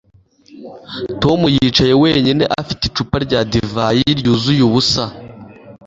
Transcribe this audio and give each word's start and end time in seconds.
Tom 1.21 1.39
yicaye 1.55 1.93
wenyine 2.03 2.43
afite 2.61 2.81
icupa 2.85 3.15
rya 3.25 3.41
divayi 3.51 4.07
ryuzuye 4.19 4.61
ubusa 4.69 5.03